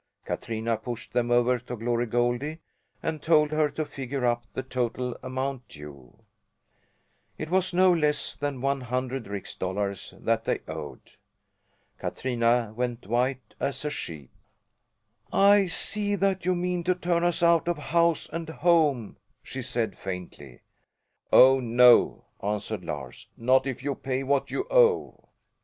[0.25, 2.57] Katrina pushed them over to Glory Goldie
[3.03, 6.17] and told her to figure up the total amount due.
[7.37, 11.11] It was no less than one hundred rix dollars that they owed!
[11.99, 14.31] Katrina went white as a sheet.
[15.31, 19.95] "I see that you mean to turn us out of house and home," she said,
[19.95, 20.61] faintly.
[21.31, 25.29] "Oh, no," answered Lars, "not if you pay what you owe."